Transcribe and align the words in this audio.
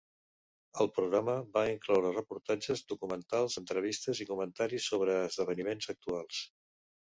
El 0.83 0.87
programa 0.95 1.35
va 1.57 1.65
incloure 1.73 2.13
reportatges 2.15 2.83
documentals, 2.95 3.59
entrevistes 3.63 4.23
i 4.27 4.29
comentaris 4.33 4.91
sobre 4.95 5.21
esdeveniments 5.29 5.95
actuals. 5.97 6.45